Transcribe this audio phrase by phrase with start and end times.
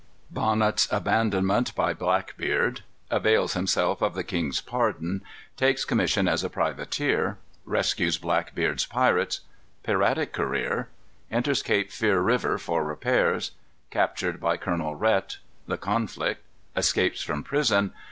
[0.33, 2.81] _Bonnet's Abandonment by Blackbeard.
[3.11, 5.21] Avails Himself of the King's Pardon.
[5.57, 7.37] Takes Commission as a Privateer.
[7.65, 9.41] Rescues Blackbeard's Pirates.
[9.83, 10.89] Piratic Career.
[11.29, 13.51] Enters Cape Fear River for Repairs.
[13.91, 15.37] Captured by Colonel Rhet.
[15.67, 16.41] The Conflict.
[16.75, 17.93] Escapes from Prison.